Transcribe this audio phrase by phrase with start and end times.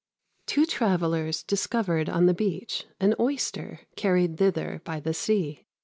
[0.47, 5.67] Two travellers discovered on the beach An Oyster, carried thither by the sea.